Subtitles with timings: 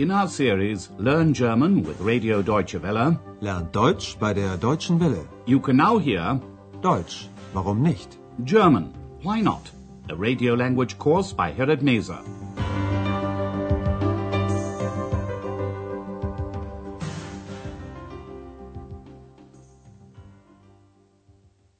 [0.00, 5.26] In our series Learn German with Radio Deutsche Welle, Lernt Deutsch bei der Deutschen Welle.
[5.44, 6.40] you can now hear
[6.80, 8.16] Deutsch, warum nicht?
[8.46, 9.70] German, Why Not?
[10.08, 12.16] A radio language course by Herrad Meese.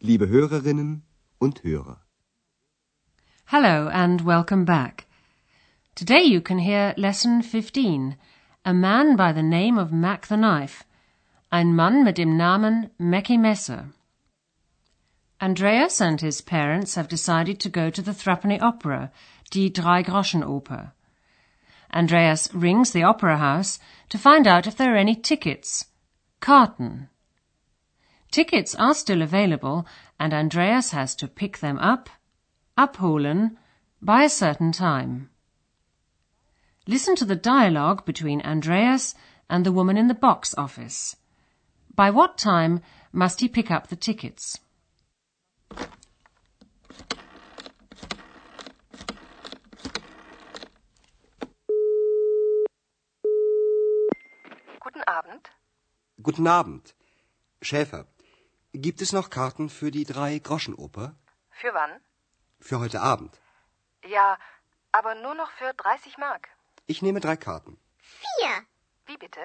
[0.00, 1.02] Liebe Hörerinnen
[1.40, 1.98] und Hörer.
[3.46, 5.06] Hello and welcome back.
[5.96, 8.16] Today you can hear lesson 15,
[8.64, 10.82] A Man by the Name of Mac the Knife,
[11.52, 13.90] ein Mann mit dem Namen Mackie Messer.
[15.40, 19.12] Andreas and his parents have decided to go to the Threepenny Opera,
[19.52, 20.90] die Dreigroschenoper.
[21.92, 25.84] Andreas rings the opera house to find out if there are any tickets.
[26.40, 27.08] Karten.
[28.32, 29.86] Tickets are still available
[30.18, 32.10] and Andreas has to pick them up,
[32.76, 33.56] abholen,
[34.02, 35.30] by a certain time.
[36.86, 39.14] Listen to the dialogue between Andreas
[39.48, 41.16] and the woman in the box office.
[41.94, 44.60] By what time must he pick up the tickets?
[54.78, 55.48] Guten Abend.
[56.22, 56.94] Guten Abend.
[57.62, 58.04] Schäfer,
[58.74, 61.14] gibt es noch Karten für die Drei-Groschen-Oper?
[61.48, 61.98] Für wann?
[62.60, 63.40] Für heute Abend.
[64.06, 64.36] Ja,
[64.92, 66.48] aber nur noch für 30 Mark.
[66.86, 67.78] Ich nehme drei Karten.
[67.98, 68.66] Vier.
[69.06, 69.40] Wie bitte?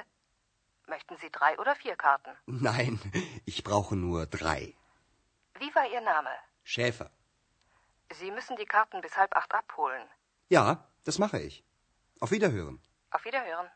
[0.88, 2.32] Möchten Sie drei oder vier Karten?
[2.46, 3.00] Nein,
[3.46, 4.76] ich brauche nur drei.
[5.60, 6.30] Wie war Ihr Name?
[6.64, 7.12] Schäfer.
[8.20, 10.08] Sie müssen die Karten bis halb acht abholen.
[10.50, 11.64] Ja, das mache ich.
[12.20, 12.80] Auf Wiederhören.
[13.12, 13.68] Auf Wiederhören.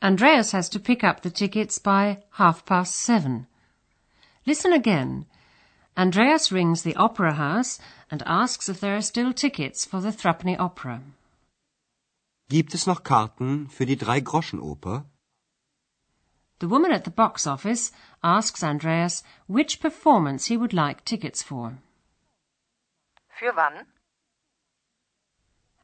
[0.00, 3.46] Andreas has to pick up the tickets by half past seven.
[4.44, 5.26] Listen again.
[5.96, 10.56] Andreas rings the opera house and asks if there are still tickets for the Threepenny
[10.56, 11.02] Opera.
[12.50, 15.04] Gibt es noch Karten für die Drei-Groschen-Oper?
[16.60, 21.76] The woman at the box office asks Andreas which performance he would like tickets for.
[23.28, 23.86] Für wann?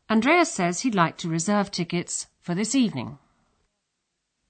[0.08, 3.18] Andreas says he'd like to reserve tickets for this evening.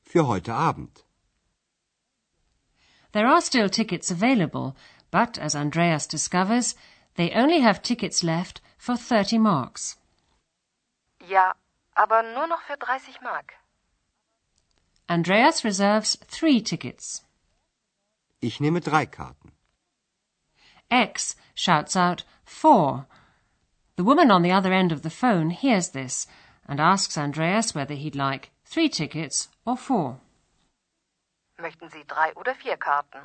[0.05, 1.03] Für heute Abend.
[3.11, 4.77] There are still tickets available,
[5.11, 6.77] but as Andreas discovers,
[7.17, 9.97] they only have tickets left for 30 marks.
[11.29, 11.55] Ja,
[11.95, 13.55] aber nur noch für 30 Mark.
[15.07, 17.25] Andreas reserves three tickets.
[18.41, 19.53] Ich nehme drei Karten.
[20.91, 23.07] Ex shouts out four.
[23.97, 26.27] The woman on the other end of the phone hears this
[26.67, 30.21] and asks Andreas whether he'd like three tickets or four.
[31.59, 33.23] Möchten Sie drei oder vier Karten?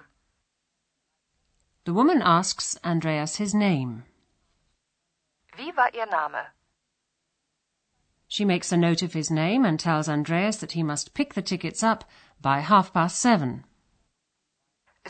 [1.86, 4.04] The woman asks Andreas his name.
[5.56, 6.46] Wie war Ihr Name?
[8.32, 11.42] She makes a note of his name and tells Andreas that he must pick the
[11.42, 12.06] tickets up
[12.40, 13.66] by half past seven.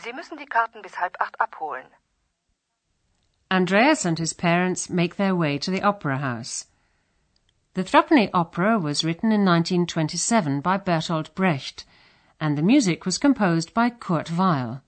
[0.02, 1.90] Sie müssen die Karten bis halb acht abholen.
[3.50, 6.66] Andreas and his parents make their way to the opera house.
[7.74, 11.84] The Threepenny Opera was written in 1927 by Bertolt Brecht,
[12.40, 14.80] and the music was composed by Kurt Weill.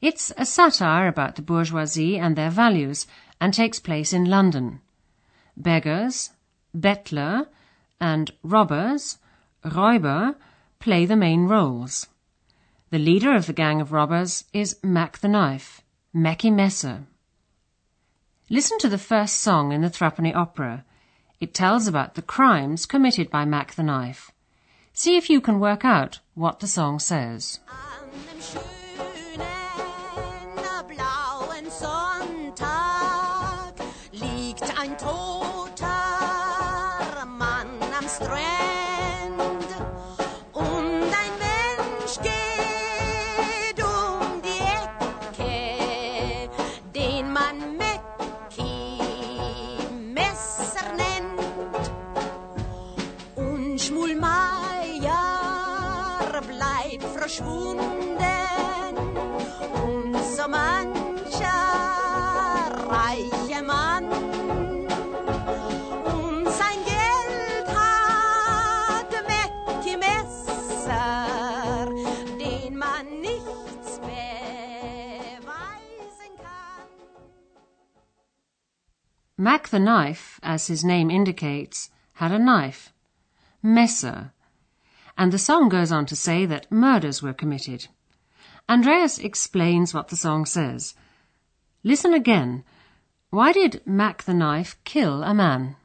[0.00, 3.08] It's a satire about the bourgeoisie and their values,
[3.40, 4.80] and takes place in London.
[5.56, 6.30] Beggars,
[6.78, 7.46] Bettler,
[8.00, 9.18] and robbers,
[9.64, 10.36] Räuber,
[10.78, 12.06] play the main roles.
[12.90, 17.06] The leader of the gang of robbers is Mac the Knife, Mackie Messer.
[18.48, 20.84] Listen to the first song in the Threepenny Opera.
[21.40, 24.30] It tells about the crimes committed by Mac the Knife.
[24.92, 27.60] See if you can work out what the song says.
[79.40, 82.92] Mac the Knife, as his name indicates, had a knife,
[83.62, 84.32] Messer,
[85.16, 87.86] and the song goes on to say that murders were committed.
[88.68, 90.94] Andreas explains what the song says.
[91.84, 92.64] Listen again.
[93.30, 95.76] Why did Mac the Knife kill a man?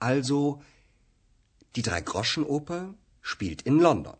[0.00, 0.62] Also,
[1.74, 4.16] Die Drei-Groschen-Oper spielt in London.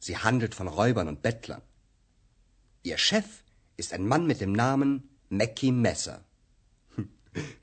[0.00, 1.62] Sie handelt von Räubern und Bettlern.
[2.82, 3.44] Ihr Chef
[3.76, 6.24] ist ein Mann mit dem Namen Mackie Messer.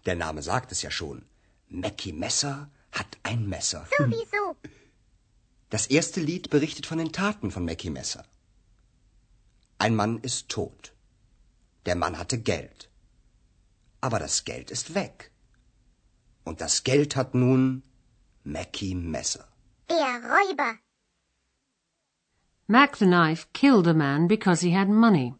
[0.06, 1.26] Der Name sagt es ja schon.
[1.70, 3.86] Mackie Messer hat ein Messer.
[3.98, 4.56] Sowieso.
[5.70, 8.26] Das erste Lied berichtet von den Taten von Mackie Messer.
[9.78, 10.94] Ein Mann ist tot.
[11.86, 12.90] Der Mann hatte Geld.
[14.02, 15.32] Aber das Geld ist weg.
[16.44, 17.84] Und das Geld hat nun
[18.44, 19.48] Mackie Messer.
[19.90, 20.80] Der Räuber.
[22.68, 25.34] Mac the Knife killed a man because he had money.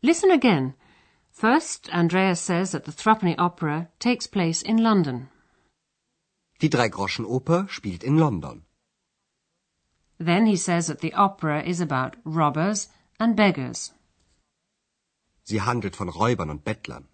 [0.00, 0.74] Listen again.
[1.34, 5.28] First, Andreas says that the Threepenny Opera takes place in London.
[6.60, 8.62] Die Drei-Groschen-Oper spielt in London.
[10.18, 12.88] Then he says that the opera is about robbers
[13.18, 13.92] and beggars.
[15.42, 17.08] Sie handelt von Räubern und Bettlern.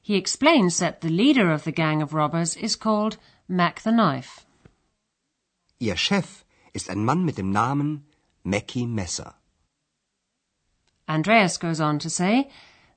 [0.00, 3.18] He explains that the leader of the gang of robbers is called
[3.48, 4.46] Mac the Knife.
[5.80, 8.06] Ihr Chef ist ein Mann mit dem Namen
[8.44, 9.34] Mackie Messer.
[11.08, 12.48] Andreas goes on to say,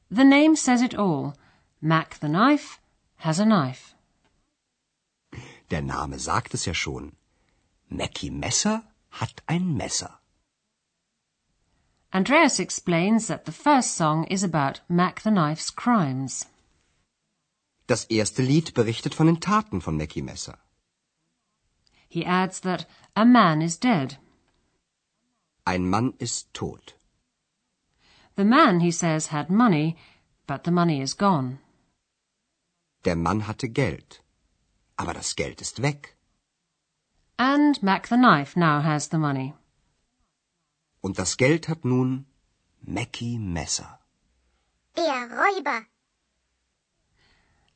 [0.09, 1.35] the name says it all.
[1.81, 2.79] Mac the Knife
[3.17, 3.95] has a knife.
[5.69, 7.15] Der Name sagt es ja schon.
[7.89, 10.19] Mackie Messer hat ein Messer.
[12.13, 16.45] Andreas explains that the first song is about Mac the Knife's crimes.
[17.87, 20.57] Das erste Lied berichtet von den Taten von Mackie Messer.
[22.07, 22.85] He adds that
[23.15, 24.17] a man is dead.
[25.65, 26.95] Ein Mann ist tot.
[28.35, 29.95] The man, he says, had money,
[30.45, 31.59] but the money is gone.
[33.03, 34.21] Der Mann hatte Geld.
[34.97, 36.15] Aber das Geld ist weg.
[37.37, 39.53] And Mac the Knife now has the money.
[41.01, 42.25] Und das Geld hat nun
[42.81, 43.99] Mackie Messer.
[44.95, 45.85] Der Räuber.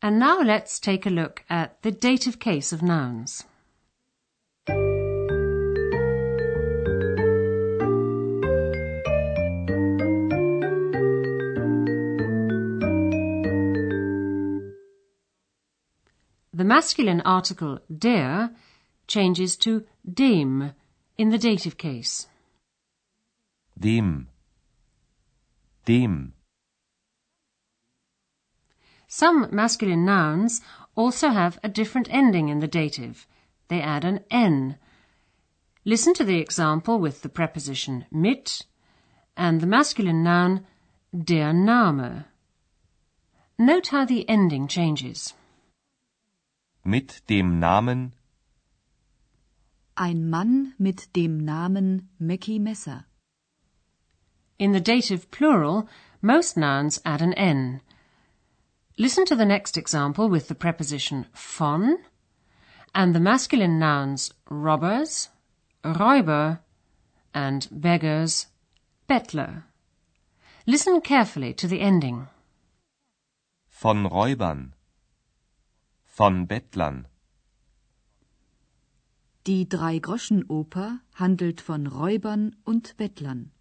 [0.02, 3.46] And now let's take a look at the dative case of nouns.
[16.60, 18.54] The masculine article der
[19.08, 20.74] changes to dem
[21.18, 22.28] in the dative case.
[23.80, 24.28] Dem.
[25.86, 26.34] Dem.
[29.08, 30.60] Some masculine nouns
[30.96, 33.26] also have a different ending in the dative.
[33.70, 34.76] They add an n.
[35.86, 38.66] Listen to the example with the preposition mit
[39.38, 40.68] and the masculine noun
[41.16, 42.26] der Name.
[43.58, 45.34] Note how the ending changes.
[46.89, 48.13] Mit dem Namen
[49.94, 53.06] Ein Mann mit dem Namen Mackie Messer.
[54.57, 55.88] In the dative plural,
[56.19, 57.81] most nouns add an n.
[58.97, 62.00] Listen to the next example with the preposition von
[62.95, 65.30] and the masculine nouns robbers,
[65.83, 66.57] Räuber,
[67.36, 68.47] and beggars,
[69.07, 69.62] Bettler.
[70.65, 72.30] Listen carefully to the ending.
[73.68, 74.74] von Räubern.
[76.19, 77.07] Von Bettlern.
[79.48, 83.51] Die Drei-Groschen-Oper handelt von Räubern und Bettlern.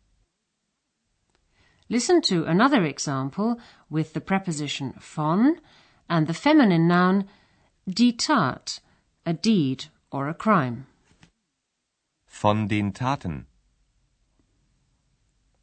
[1.86, 5.60] Listen to another example with the preposition von
[6.08, 7.28] and the feminine noun
[7.86, 8.82] die Tat,
[9.24, 10.86] a deed or a crime.
[12.26, 13.46] Von den Taten.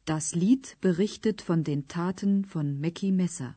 [0.06, 3.54] Das Lied berichtet von den Taten von Mackie Messer.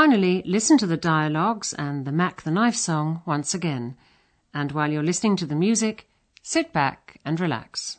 [0.00, 3.96] Finally, listen to the dialogues and the Mac the Knife song once again.
[4.54, 6.08] And while you're listening to the music,
[6.40, 7.98] sit back and relax.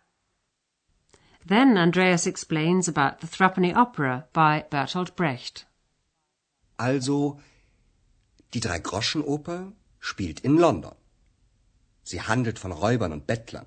[1.45, 5.65] Then Andreas explains about the Threepenny Opera by Bertolt Brecht.
[6.77, 7.39] Also,
[8.53, 10.95] die Drei-Groschen-Oper spielt in London.
[12.03, 13.65] Sie handelt von Räubern und Bettlern.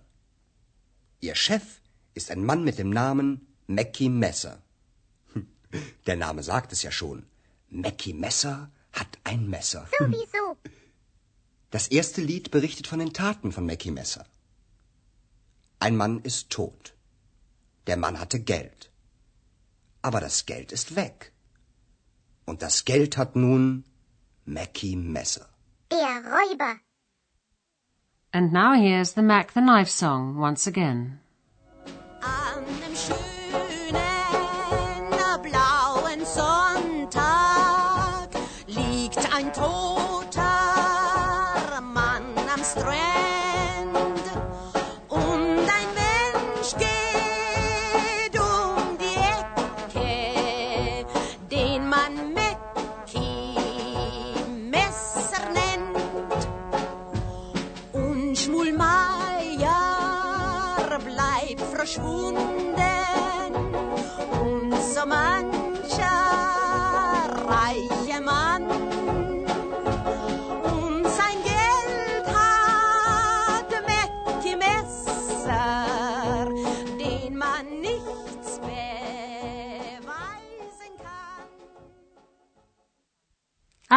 [1.20, 1.80] Ihr Chef
[2.14, 4.62] ist ein Mann mit dem Namen Mackie Messer.
[5.32, 5.48] Hm,
[6.06, 7.26] der Name sagt es ja schon.
[7.70, 9.86] Mackie Messer hat ein Messer.
[9.98, 10.56] Sowieso.
[11.70, 14.26] Das erste Lied berichtet von den Taten von Mackie Messer.
[15.80, 16.93] Ein Mann ist tot.
[17.86, 18.90] Der Mann hatte Geld.
[20.02, 21.32] Aber das Geld ist weg.
[22.44, 23.84] Und das Geld hat nun
[24.44, 25.48] Mackie Messer.
[25.90, 26.80] Der Räuber.
[28.32, 31.20] And now here's the Mac the Knife song once again.
[58.36, 59.68] Schmulmeier
[61.04, 62.74] bleibt verschwunden.
[64.40, 65.53] Unser Mann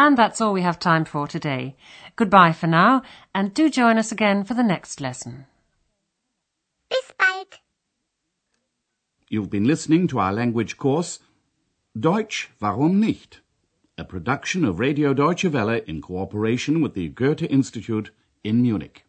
[0.00, 1.74] And that's all we have time for today.
[2.14, 3.02] Goodbye for now,
[3.34, 5.46] and do join us again for the next lesson.
[6.88, 7.58] Bis bald.
[9.28, 11.18] You've been listening to our language course
[11.98, 13.40] Deutsch, warum nicht?
[13.98, 18.12] A production of Radio Deutsche Welle in cooperation with the Goethe Institute
[18.44, 19.04] in Munich.